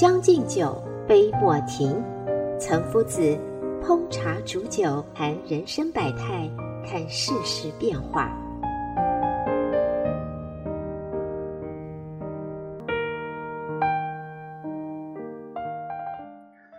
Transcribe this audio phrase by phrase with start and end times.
[0.00, 1.94] 将进酒，杯莫停。
[2.58, 3.20] 岑夫子
[3.82, 6.50] 烹茶煮酒，谈人生百态，
[6.86, 8.34] 看世事变化。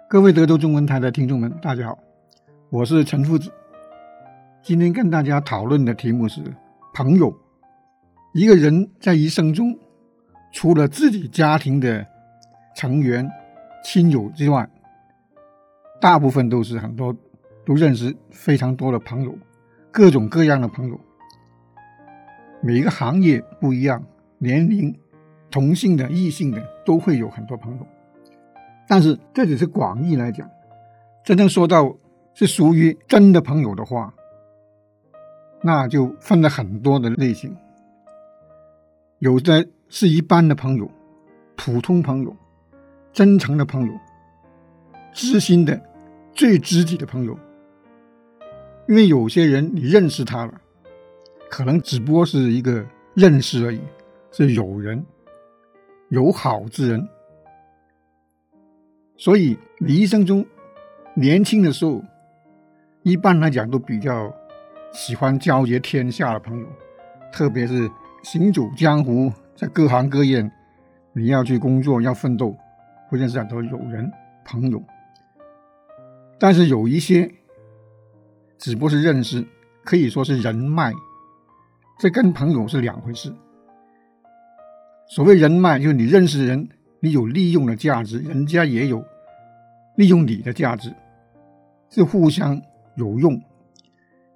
[0.09, 1.99] 各位德州中文台的听众们，大家好，
[2.71, 3.51] 我是岑夫子。
[4.63, 6.41] 今天跟大家讨论的题目是
[6.95, 7.31] 朋友。
[8.33, 9.77] 一个人在一生中，
[10.51, 12.03] 除了自己家庭的
[12.75, 13.29] 成员、
[13.83, 14.69] 亲友之外，
[15.99, 17.15] 大部分都是很多
[17.65, 19.35] 都认识非常多的朋友，
[19.91, 20.99] 各种各样的朋友。
[22.61, 24.03] 每一个行业不一样，
[24.37, 24.95] 年龄、
[25.49, 27.87] 同性的、异性的都会有很多朋友。
[28.87, 30.49] 但是这只是广义来讲，
[31.23, 31.95] 真正说到
[32.33, 34.13] 是属于真的朋友的话，
[35.61, 37.55] 那就分了很多的类型。
[39.19, 40.89] 有的是一般的朋友，
[41.55, 42.35] 普通朋友。
[43.13, 43.93] 真诚的朋友，
[45.11, 45.79] 知心的、
[46.33, 47.37] 最知己的朋友。
[48.87, 50.53] 因为有些人你认识他了，
[51.49, 53.81] 可能只不过是一个认识而已，
[54.31, 55.05] 是友人、
[56.09, 57.07] 友好之人。
[59.17, 60.45] 所以你一生中
[61.13, 62.01] 年轻的时候，
[63.03, 64.33] 一般来讲都比较
[64.91, 66.65] 喜欢交结天下的朋友，
[67.31, 67.89] 特别是
[68.23, 70.49] 行走江湖，在各行各业，
[71.13, 72.57] 你要去工作，要奋斗。
[73.11, 74.09] 会认识很多友人
[74.45, 74.81] 朋友，
[76.39, 77.29] 但是有一些
[78.57, 79.45] 只不过是认识，
[79.83, 80.93] 可以说是人脉，
[81.99, 83.29] 这跟朋友是两回事。
[85.09, 86.69] 所谓人脉，就是你认识的人，
[87.01, 89.03] 你有利用的价值，人家也有
[89.97, 90.95] 利用你的价值，
[91.89, 92.61] 是互相
[92.95, 93.37] 有用。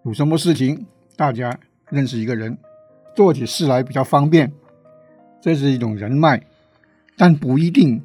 [0.03, 0.85] 有什么事情，
[1.16, 1.57] 大家
[1.89, 2.57] 认识一个人，
[3.16, 4.51] 做起事来比较方便，
[5.39, 6.44] 这是一种人脉，
[7.16, 8.03] 但不一定。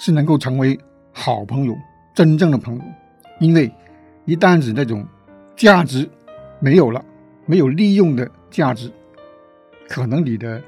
[0.00, 0.80] 是能够成为
[1.12, 1.76] 好朋友，
[2.14, 2.82] 真正的朋友，
[3.38, 3.70] 因为
[4.24, 5.06] 一旦是那种
[5.54, 6.08] 价值
[6.58, 7.04] 没有了，
[7.44, 8.90] 没有利用的价值，
[9.86, 10.62] 可能你的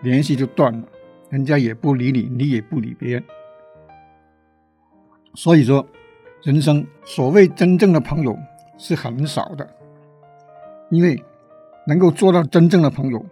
[0.00, 0.86] 联系就断了，
[1.28, 3.24] 人家也不理你，你也不理别人。
[5.34, 5.84] 所以说，
[6.44, 8.38] 人生所谓真正的朋友
[8.76, 9.68] 是很少的，
[10.90, 11.20] 因为
[11.84, 13.26] 能够做到真正的朋友，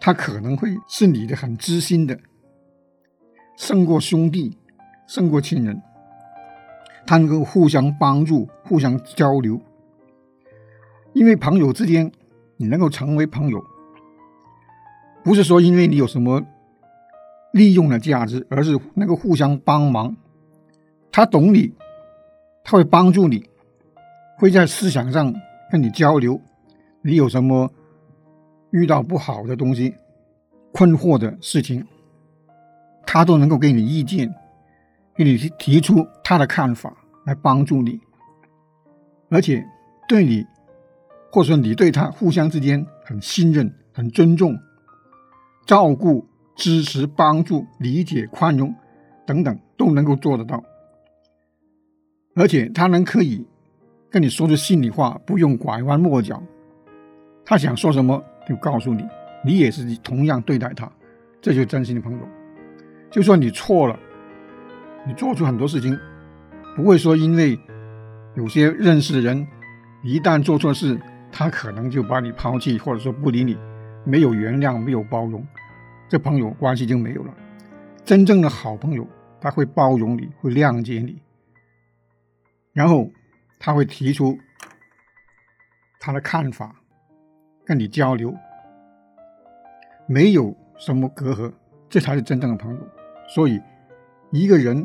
[0.00, 2.18] 他可能会是你的很知心的，
[3.56, 4.58] 胜过兄弟。
[5.06, 5.80] 胜过亲人，
[7.06, 9.60] 他能够互相帮助、互相交流。
[11.12, 12.10] 因为朋友之间，
[12.56, 13.64] 你能够成为朋友，
[15.22, 16.42] 不是说因为你有什么
[17.52, 20.16] 利用的价值，而是能够互相帮忙。
[21.12, 21.72] 他懂你，
[22.64, 23.48] 他会帮助你，
[24.38, 25.32] 会在思想上
[25.70, 26.40] 跟你交流。
[27.02, 27.70] 你有什么
[28.70, 29.94] 遇到不好的东西、
[30.72, 31.86] 困惑的事情，
[33.06, 34.34] 他都能够给你意见。
[35.16, 36.92] 给你提提出他的看法
[37.24, 38.00] 来帮助你，
[39.30, 39.64] 而且
[40.08, 40.44] 对你，
[41.30, 44.58] 或者说你对他，互相之间很信任、很尊重、
[45.64, 46.26] 照顾、
[46.56, 48.74] 支持、帮助、理解、宽容
[49.24, 50.60] 等等都能够做得到，
[52.34, 53.46] 而且他能可以
[54.10, 56.42] 跟你说出心里话，不用拐弯抹角，
[57.44, 59.06] 他想说什么就告诉你，
[59.44, 60.90] 你也是同样对待他，
[61.40, 62.18] 这就是真心的朋友。
[63.12, 63.96] 就算你错了。
[65.06, 65.98] 你做出很多事情，
[66.74, 67.58] 不会说因为
[68.34, 69.46] 有些认识的人
[70.02, 70.98] 一旦做错事，
[71.30, 73.58] 他可能就把你抛弃，或者说不理你，
[74.04, 75.46] 没有原谅，没有包容，
[76.08, 77.34] 这朋友关系就没有了。
[78.02, 79.06] 真正的好朋友，
[79.40, 81.20] 他会包容你，会谅解你，
[82.72, 83.10] 然后
[83.58, 84.38] 他会提出
[86.00, 86.74] 他的看法，
[87.66, 88.34] 跟你交流，
[90.06, 91.52] 没有什么隔阂，
[91.90, 92.80] 这才是真正的朋友。
[93.28, 93.60] 所以。
[94.34, 94.84] 一个人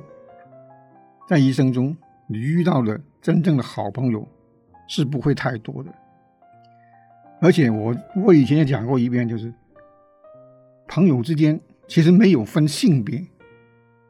[1.28, 1.98] 在一生中，
[2.28, 4.28] 你遇到的真正的好朋友
[4.88, 5.92] 是不会太多的。
[7.42, 9.52] 而且我我以前也讲过一遍，就是
[10.88, 13.26] 朋友之间其实没有分性别，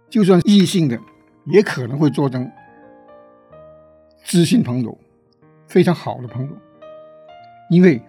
[0.09, 0.99] 就算异性的
[1.45, 2.51] 也可能会做成
[4.25, 4.97] 知心朋友，
[5.67, 6.51] 非常好的朋友。
[7.69, 8.01] 因为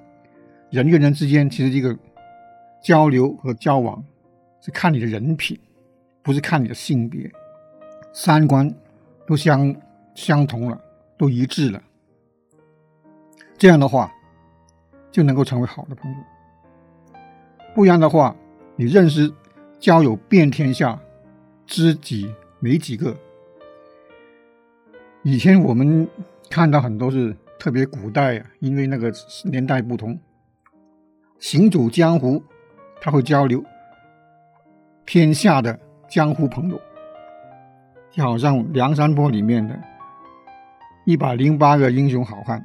[0.70, 1.96] 人与人之间其实这个
[2.82, 4.04] 交流和交往
[4.60, 5.56] 是看你的人品，
[6.22, 7.30] 不是看你的性别，
[8.12, 8.72] 三观
[9.26, 9.74] 都相
[10.14, 10.80] 相同了，
[11.16, 11.82] 都一致了，
[13.56, 14.12] 这样的话
[15.10, 16.16] 就能够成为好的朋友。
[17.74, 18.36] 不然的话，
[18.76, 19.32] 你认识
[19.78, 21.00] 交友遍天下，
[21.66, 23.16] 知己没几个。
[25.22, 26.08] 以前我们
[26.48, 29.12] 看到很多是特别古代啊，因为那个
[29.44, 30.18] 年代不同，
[31.38, 32.42] 行走江湖，
[33.00, 33.64] 他会交流
[35.06, 35.78] 天下的
[36.10, 36.80] 江湖朋友，
[38.10, 39.78] 就好像梁山泊里面的
[41.06, 42.62] 一百零八个英雄好汉。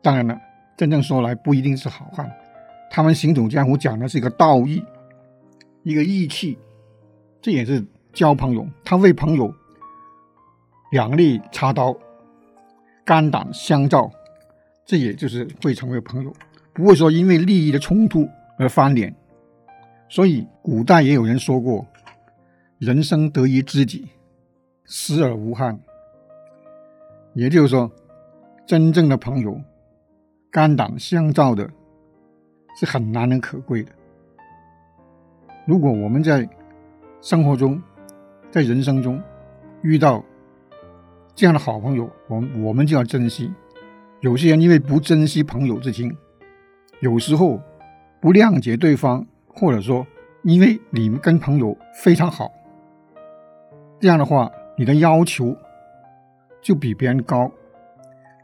[0.00, 0.40] 当然了，
[0.76, 2.30] 真正说来不一定是好汉，
[2.88, 4.82] 他们行走江湖讲的是一个道义，
[5.82, 6.56] 一个义气，
[7.42, 8.66] 这也是交朋友。
[8.84, 9.52] 他为朋友。
[10.90, 11.94] 两肋插刀，
[13.04, 14.10] 肝胆相照，
[14.86, 16.32] 这也就是会成为朋友，
[16.72, 18.26] 不会说因为利益的冲突
[18.56, 19.14] 而翻脸。
[20.08, 21.84] 所以古代也有人说过
[22.78, 24.08] ：“人生得一知己，
[24.84, 25.78] 死而无憾。”
[27.34, 27.90] 也就是说，
[28.66, 29.60] 真正的朋友，
[30.50, 31.68] 肝胆相照的，
[32.78, 33.92] 是很难能可贵的。
[35.66, 36.48] 如果我们在
[37.20, 37.80] 生活中，
[38.50, 39.22] 在人生中
[39.82, 40.24] 遇到，
[41.34, 43.52] 这样的好朋友，我们我们就要珍惜。
[44.20, 46.16] 有些人因为不珍惜朋友之情，
[47.00, 47.60] 有时候
[48.20, 50.04] 不谅解对方，或者说
[50.42, 52.50] 因为你们跟朋友非常好，
[54.00, 55.56] 这样的话，你的要求
[56.60, 57.50] 就比别人高，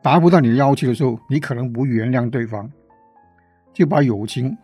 [0.03, 2.71] 达不到你的要求的时候，你可能不原谅对方，
[3.73, 4.56] 就把友情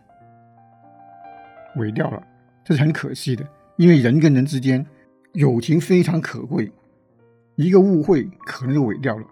[1.73, 2.21] 毁掉了，
[2.63, 3.45] 这是很可惜的。
[3.77, 4.85] 因为人跟人之间，
[5.33, 6.71] 友情非常可贵。
[7.55, 9.25] 一个误会可能就毁掉了。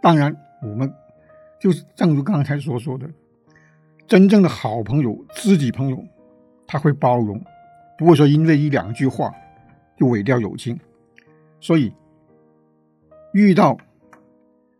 [0.00, 0.92] 当然，我们
[1.58, 3.08] 就是正如刚才所说的，
[4.06, 6.04] 真正的好朋友、知己朋友，
[6.66, 7.42] 他会包容，
[7.98, 9.32] 不会说因为一两句话
[9.96, 10.78] 就毁掉友情。
[11.60, 11.92] 所以，
[13.32, 13.76] 遇到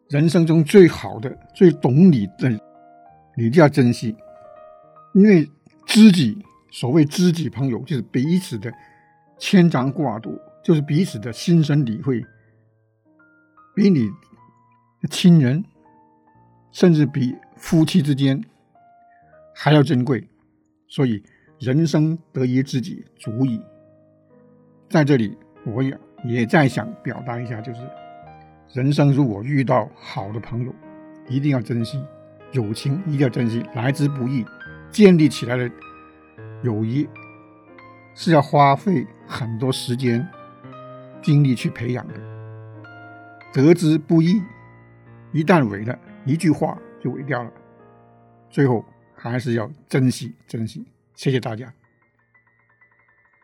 [0.09, 2.51] 人生中最好的、最懂你的，
[3.37, 4.17] 你就要珍惜，
[5.15, 5.49] 因为
[5.87, 8.73] 知己，所谓知己朋友，就是彼此的
[9.39, 10.39] 牵肠挂肚。
[10.65, 12.25] 就是彼此的心生理会，
[13.75, 14.09] 比你
[15.01, 15.65] 的亲人，
[16.71, 18.41] 甚至比夫妻之间
[19.53, 20.29] 还要珍贵。
[20.87, 21.21] 所以，
[21.59, 23.61] 人生得一知己足矣。
[24.93, 27.81] 在这里，我也也在想表达一下，就是
[28.75, 30.75] 人生如果遇到好的朋友，
[31.27, 32.05] 一定要珍惜
[32.53, 34.45] 友情，一定要珍惜，来之不易，
[34.91, 35.71] 建立起来的
[36.63, 37.09] 友谊
[38.15, 40.29] 是要花费很多时间。
[41.23, 42.15] 精力去培养的，
[43.53, 44.43] 得之不易，
[45.31, 45.97] 一旦毁了，
[46.27, 47.51] 一句话就毁掉了。
[48.51, 48.85] 最后
[49.15, 50.85] 还是要珍惜珍惜。
[51.15, 51.73] 谢谢大家。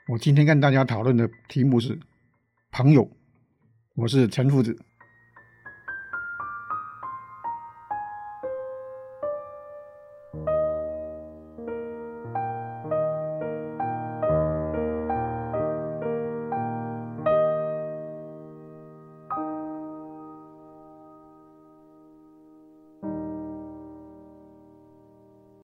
[0.08, 2.00] 我今天跟大家讨论的题目是
[2.70, 3.10] 朋友，
[3.94, 4.75] 我是陈夫子。